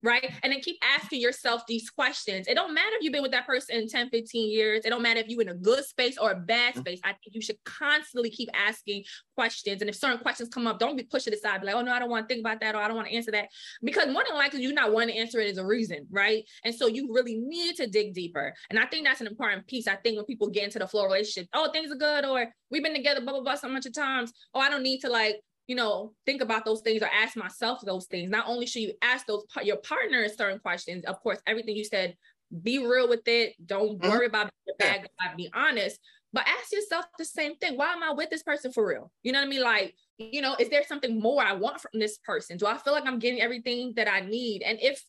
[0.03, 0.31] Right?
[0.43, 2.47] And then keep asking yourself these questions.
[2.47, 4.81] It don't matter if you've been with that person 10, 15 years.
[4.85, 6.81] It don't matter if you're in a good space or a bad mm-hmm.
[6.81, 6.99] space.
[7.03, 9.03] I think you should constantly keep asking
[9.35, 9.81] questions.
[9.81, 11.61] And if certain questions come up, don't be push it aside.
[11.61, 13.07] Be like, oh no, I don't want to think about that or I don't want
[13.07, 13.49] to answer that.
[13.83, 16.43] Because more than likely you're not wanting to answer it is a reason, right?
[16.63, 18.53] And so you really need to dig deeper.
[18.69, 19.87] And I think that's an important piece.
[19.87, 22.83] I think when people get into the flow relationship, oh, things are good, or we've
[22.83, 24.31] been together, blah, blah, blah, so much of times.
[24.53, 27.81] Oh, I don't need to like you know, think about those things or ask myself
[27.85, 28.29] those things.
[28.29, 32.15] Not only should you ask those your partner certain questions, of course, everything you said,
[32.63, 33.53] be real with it.
[33.65, 34.09] Don't mm-hmm.
[34.09, 35.99] worry about the bad guy, be honest.
[36.33, 37.77] But ask yourself the same thing.
[37.77, 39.11] Why am I with this person for real?
[39.23, 39.63] You know what I mean?
[39.63, 42.57] Like, you know, is there something more I want from this person?
[42.57, 44.61] Do I feel like I'm getting everything that I need?
[44.61, 45.03] And if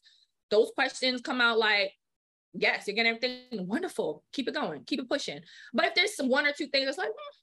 [0.51, 1.93] those questions come out like,
[2.55, 5.41] yes, you're getting everything wonderful, keep it going, keep it pushing.
[5.73, 7.38] But if there's some one or two things that's like, hmm,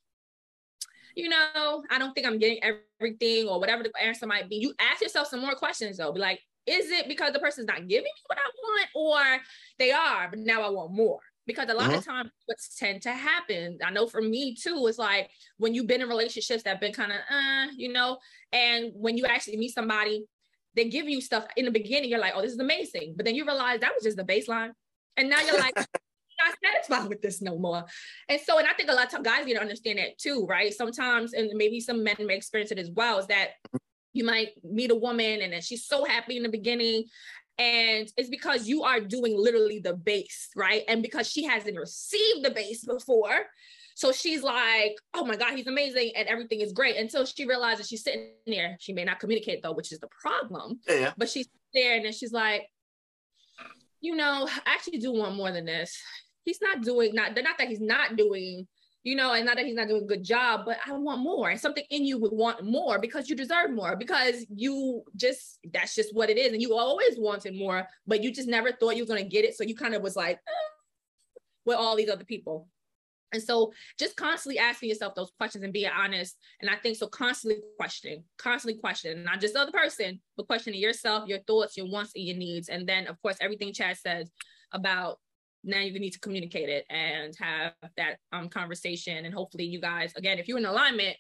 [1.15, 4.58] you know, I don't think I'm getting everything or whatever the answer might be.
[4.58, 6.12] You ask yourself some more questions though.
[6.12, 9.43] Be like, is it because the person's not giving me what I want or
[9.80, 11.19] they are, but now I want more?
[11.47, 12.12] Because a lot of uh-huh.
[12.12, 16.01] times what's tend to happen, I know for me too, it's like when you've been
[16.01, 18.17] in relationships that have been kind of, uh, you know,
[18.51, 20.25] and when you actually meet somebody,
[20.75, 23.13] they give you stuff in the beginning, you're like, oh, this is amazing.
[23.15, 24.71] But then you realize that was just the baseline.
[25.15, 25.78] And now you're like,
[26.43, 27.84] not satisfied with this no more.
[28.30, 30.74] And so, and I think a lot of guys need to understand that too, right?
[30.74, 33.52] Sometimes, and maybe some men may experience it as well, is that
[34.13, 37.04] you might meet a woman and then she's so happy in the beginning.
[37.58, 40.84] And it's because you are doing literally the base, right?
[40.88, 43.45] And because she hasn't received the base before.
[43.95, 46.98] So she's like, oh my God, he's amazing and everything is great.
[46.98, 48.76] Until she realizes she's sitting there.
[48.80, 50.82] She may not communicate though, which is the problem.
[50.88, 51.13] Yeah.
[51.17, 52.69] But she's there and then she's like,
[54.02, 55.98] you know, I actually do want more than this
[56.45, 58.67] he's not doing not not that he's not doing
[59.05, 61.51] you know, and not that he's not doing a good job, but I want more.
[61.51, 65.93] And something in you would want more because you deserve more, because you just, that's
[65.93, 66.53] just what it is.
[66.53, 69.45] And you always wanted more, but you just never thought you were going to get
[69.45, 69.55] it.
[69.55, 72.67] So you kind of was like, eh, with all these other people.
[73.31, 76.36] And so just constantly asking yourself those questions and being honest.
[76.62, 80.79] And I think so constantly questioning, constantly questioning, not just the other person, but questioning
[80.79, 82.69] yourself, your thoughts, your wants, and your needs.
[82.69, 84.31] And then, of course, everything Chad says
[84.71, 85.19] about
[85.65, 89.25] now you need to communicate it and have that um, conversation.
[89.25, 91.17] And hopefully, you guys, again, if you're in alignment,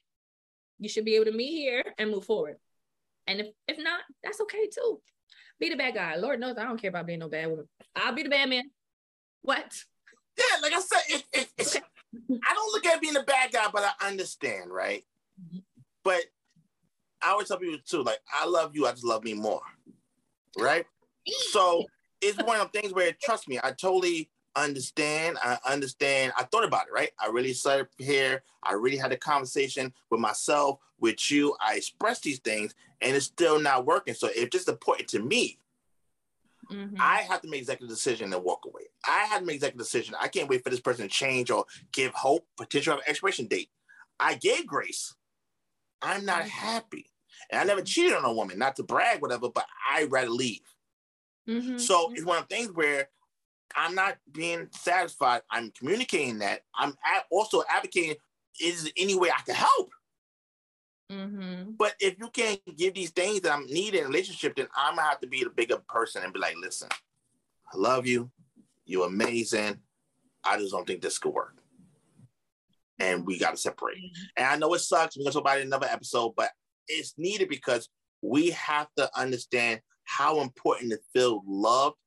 [0.79, 2.57] you should be able to meet here and move forward.
[3.27, 5.01] And if, if not, that's okay too.
[5.59, 6.15] Be the bad guy.
[6.15, 7.67] Lord knows I don't care about being no bad woman.
[7.95, 8.69] I'll be the bad man.
[9.41, 9.73] What?
[10.37, 11.85] Yeah, like I said, it, it, it's, okay.
[12.31, 15.03] I don't look at being a bad guy, but I understand, right?
[15.41, 15.59] Mm-hmm.
[16.03, 16.23] But
[17.21, 19.61] I always tell people too, like, I love you, I just love me more,
[20.57, 20.85] right?
[21.51, 21.85] so
[22.21, 25.37] it's one of the things where, trust me, I totally understand.
[25.43, 26.33] I understand.
[26.37, 27.11] I thought about it, right?
[27.19, 28.43] I really sat here.
[28.63, 31.55] I really had a conversation with myself, with you.
[31.59, 34.13] I expressed these things, and it's still not working.
[34.13, 35.59] So if it's important to me,
[36.71, 36.95] mm-hmm.
[36.99, 38.83] I have to make executive decision and walk away.
[39.05, 40.15] I have to make executive decision.
[40.19, 43.69] I can't wait for this person to change or give hope, potential of expiration date.
[44.19, 45.13] I gave grace.
[46.01, 46.49] I'm not mm-hmm.
[46.49, 47.11] happy.
[47.49, 50.61] And I never cheated on a woman, not to brag, whatever, but I'd rather leave.
[51.47, 51.77] Mm-hmm.
[51.77, 53.09] So it's one of the things where
[53.75, 55.41] I'm not being satisfied.
[55.49, 56.61] I'm communicating that.
[56.75, 56.93] I'm
[57.31, 58.15] also advocating
[58.61, 59.91] is there any way I can help?
[61.11, 61.71] Mm-hmm.
[61.77, 64.95] But if you can't give these things that I'm needing in a relationship, then I'm
[64.95, 66.89] gonna have to be the bigger person and be like, listen,
[67.71, 68.31] I love you.
[68.85, 69.79] You're amazing.
[70.43, 71.57] I just don't think this could work.
[72.99, 73.97] And we gotta separate.
[73.97, 74.23] Mm-hmm.
[74.37, 75.17] And I know it sucks.
[75.17, 76.49] We're gonna talk about it in another episode, but
[76.87, 77.89] it's needed because
[78.21, 81.97] we have to understand how important to feel loved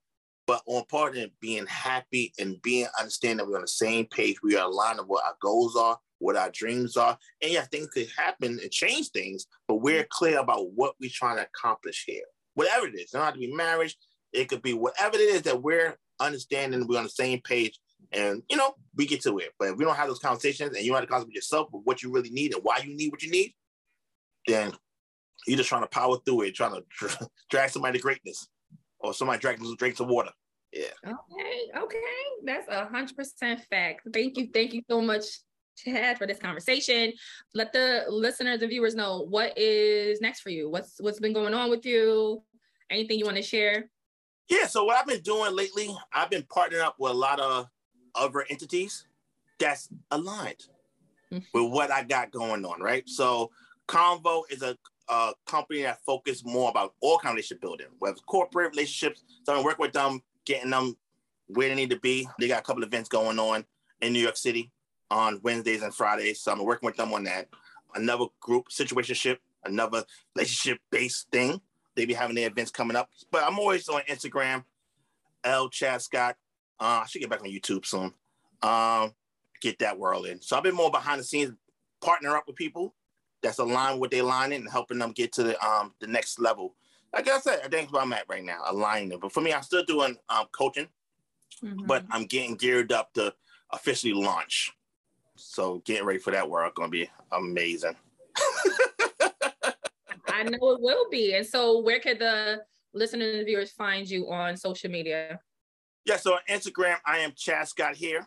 [0.49, 4.37] but on part of being happy and being understanding that we're on the same page,
[4.43, 7.19] we are aligned of what our goals are, what our dreams are.
[7.43, 11.37] And yeah, things could happen and change things, but we're clear about what we're trying
[11.37, 12.25] to accomplish here.
[12.55, 13.95] Whatever it is, it don't have to be marriage,
[14.33, 17.79] it could be whatever it is that we're understanding, we're on the same page,
[18.13, 19.51] and you know, we get to it.
[19.59, 21.83] But if we don't have those conversations and you have to conversation with yourself with
[21.85, 23.53] what you really need and why you need what you need,
[24.47, 24.73] then
[25.47, 28.49] you're just trying to power through it, trying to drag somebody to greatness
[29.01, 30.31] or somebody drag, drinks some water.
[30.73, 30.85] Yeah.
[31.05, 31.81] Okay.
[31.85, 31.99] Okay.
[32.45, 34.03] That's a hundred percent fact.
[34.13, 34.49] Thank you.
[34.53, 35.25] Thank you so much,
[35.77, 37.13] Chad, for this conversation.
[37.55, 40.69] Let the listeners and viewers know what is next for you.
[40.69, 42.43] What's what's been going on with you?
[42.91, 43.91] Anything you want to share?
[44.49, 44.67] Yeah.
[44.67, 47.67] So what I've been doing lately, I've been partnering up with a lot of
[48.15, 49.07] other entities
[49.59, 50.67] that's aligned
[51.33, 51.45] mm-hmm.
[51.55, 52.81] with what I got going on.
[52.81, 53.09] Right.
[53.09, 53.51] So
[53.89, 54.77] Convo is a
[55.09, 59.25] a company that focus more about all kind of relationship building, whether corporate relationships.
[59.43, 60.97] starting I work with them, getting them
[61.49, 62.29] where they need to be.
[62.39, 63.65] They got a couple events going on
[64.01, 64.71] in New York City
[65.11, 66.41] on Wednesdays and Fridays.
[66.41, 67.49] So I'm working with them on that.
[67.95, 70.05] Another group situationship, another
[70.35, 71.61] relationship based thing.
[71.97, 73.11] They be having their events coming up.
[73.31, 74.65] But I'm always on Instagram,
[75.43, 76.37] L Chad Scott.
[76.79, 78.13] Uh, I should get back on YouTube soon.
[78.63, 79.15] Um,
[79.61, 80.41] get that world in.
[80.41, 81.53] So I've been more behind the scenes,
[82.01, 82.95] partner up with people
[83.43, 86.75] that's aligned with their lining and helping them get to the um the next level.
[87.13, 89.19] Like I said, I think where I'm at right now, aligning.
[89.19, 90.89] But for me, I'm still doing um, coaching,
[91.65, 91.87] mm-hmm.
[91.87, 93.33] but I'm getting geared up to
[93.73, 94.73] officially launch.
[95.37, 97.97] So getting ready for that work gonna be amazing.
[100.29, 101.35] I know it will be.
[101.35, 102.63] And so where could the
[102.93, 105.41] listeners and viewers find you on social media?
[106.05, 108.27] Yeah, so on Instagram, I am Chad Scott here.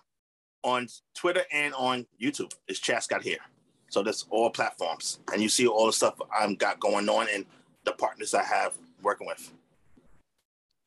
[0.63, 3.39] On Twitter and on YouTube, it's Chad Scott here.
[3.91, 7.45] So that's all platforms, and you see all the stuff I've got going on and
[7.83, 8.73] the partners I have
[9.03, 9.51] working with.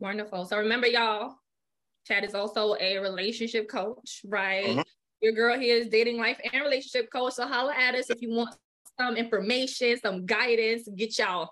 [0.01, 0.47] Wonderful.
[0.47, 1.35] So remember, y'all,
[2.07, 4.65] Chad is also a relationship coach, right?
[4.65, 4.81] Mm-hmm.
[5.21, 7.35] Your girl here is dating life and relationship coach.
[7.35, 8.57] So holla at us if you want
[8.99, 11.51] some information, some guidance, get y'all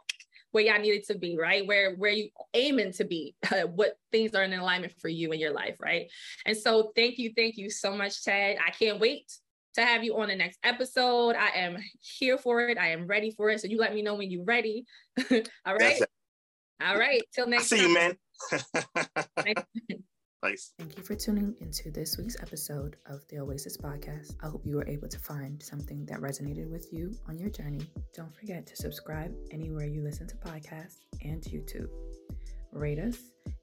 [0.53, 1.67] where y'all needed to be, right?
[1.67, 3.35] Where where you aiming to be,
[3.75, 6.11] what things are in alignment for you in your life, right?
[6.47, 8.57] And so thank you, thank you so much, Chad.
[8.67, 9.31] I can't wait
[9.75, 11.37] to have you on the next episode.
[11.37, 12.79] I am here for it.
[12.79, 13.61] I am ready for it.
[13.61, 14.85] So you let me know when you're ready.
[15.31, 16.03] All right.
[16.85, 17.23] All right.
[17.35, 18.17] Till next I see time.
[19.47, 19.65] you, man.
[20.45, 20.73] Nice.
[20.77, 24.35] Thank you for tuning into this week's episode of the Oasis Podcast.
[24.43, 27.89] I hope you were able to find something that resonated with you on your journey.
[28.13, 31.87] Don't forget to subscribe anywhere you listen to podcasts and YouTube.
[32.73, 33.19] Rate us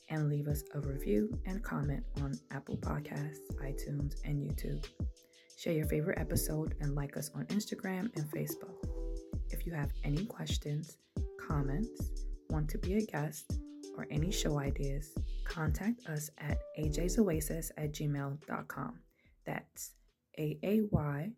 [0.10, 4.86] and leave us a review and comment on Apple Podcasts, iTunes, and YouTube.
[5.60, 8.76] Share your favorite episode and like us on Instagram and Facebook.
[9.50, 10.96] If you have any questions,
[11.46, 12.12] comments,
[12.50, 13.60] want to be a guest,
[13.98, 19.00] or any show ideas, contact us at aayjaysoasis at gmail.com.
[19.46, 19.96] That's
[20.38, 21.32] A A Y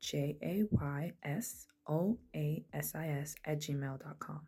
[0.00, 4.40] J A Y S O A S I S at gmail.com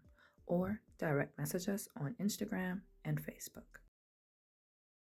[0.49, 3.82] or direct message us on Instagram and Facebook.